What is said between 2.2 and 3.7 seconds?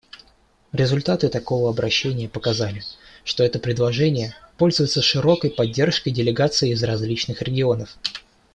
показали, что это